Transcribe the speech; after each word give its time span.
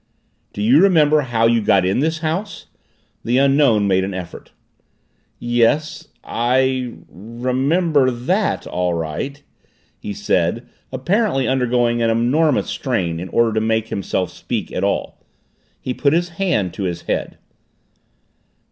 "Do 0.51 0.63
you 0.63 0.81
remember 0.81 1.21
how 1.21 1.45
you 1.45 1.61
got 1.61 1.85
in 1.85 1.99
this 1.99 2.17
house?" 2.25 2.65
The 3.23 3.37
Unknown 3.37 3.85
made 3.87 4.03
an 4.03 4.15
effort. 4.15 4.51
"Yes 5.37 6.07
I 6.23 6.93
remember 7.07 8.09
that 8.09 8.65
all 8.65 8.95
right" 8.95 9.43
he 9.99 10.11
said, 10.11 10.67
apparently 10.91 11.47
undergoing 11.47 12.01
an 12.01 12.09
enormous 12.09 12.65
strain 12.71 13.19
in 13.19 13.29
order 13.29 13.53
to 13.53 13.61
make 13.61 13.89
himself 13.89 14.31
speak 14.31 14.71
at 14.71 14.83
all. 14.83 15.23
He 15.79 15.93
put 15.93 16.13
his 16.13 16.29
hand 16.29 16.73
to 16.73 16.85
his 16.85 17.03
head. 17.03 17.37